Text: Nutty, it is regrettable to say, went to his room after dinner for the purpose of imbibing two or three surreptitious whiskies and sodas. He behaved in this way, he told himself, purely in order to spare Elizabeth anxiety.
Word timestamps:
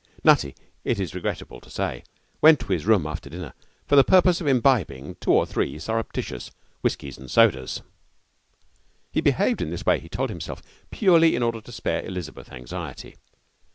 Nutty, 0.23 0.55
it 0.83 0.99
is 0.99 1.13
regrettable 1.13 1.61
to 1.61 1.69
say, 1.69 2.03
went 2.41 2.59
to 2.61 2.73
his 2.73 2.87
room 2.87 3.05
after 3.05 3.29
dinner 3.29 3.53
for 3.85 3.95
the 3.95 4.03
purpose 4.03 4.41
of 4.41 4.47
imbibing 4.47 5.13
two 5.21 5.31
or 5.31 5.45
three 5.45 5.77
surreptitious 5.77 6.49
whiskies 6.81 7.19
and 7.19 7.29
sodas. 7.29 7.83
He 9.11 9.21
behaved 9.21 9.61
in 9.61 9.69
this 9.69 9.85
way, 9.85 9.99
he 9.99 10.09
told 10.09 10.31
himself, 10.31 10.63
purely 10.89 11.35
in 11.35 11.43
order 11.43 11.61
to 11.61 11.71
spare 11.71 12.03
Elizabeth 12.03 12.51
anxiety. 12.51 13.17